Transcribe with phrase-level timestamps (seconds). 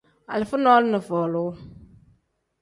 [0.35, 1.45] Alifa nole ni folu.